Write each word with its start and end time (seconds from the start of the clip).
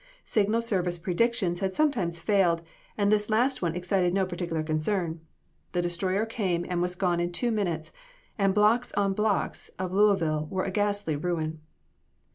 Signal 0.25 0.63
Service 0.63 0.97
predictions 0.97 1.59
had 1.59 1.75
sometimes 1.75 2.23
failed, 2.23 2.63
and 2.97 3.11
this 3.11 3.29
last 3.29 3.61
one 3.61 3.75
excited 3.75 4.15
no 4.15 4.25
particular 4.25 4.63
concern. 4.63 5.19
The 5.73 5.81
destroyer 5.83 6.25
came 6.25 6.65
and 6.67 6.81
was 6.81 6.95
gone 6.95 7.19
in 7.19 7.31
two 7.31 7.51
minutes; 7.51 7.93
and 8.35 8.55
blocks 8.55 8.91
on 8.93 9.13
blocks 9.13 9.69
of 9.77 9.93
Louisville 9.93 10.47
were 10.49 10.63
a 10.63 10.71
ghastly 10.71 11.15
ruin. 11.15 11.61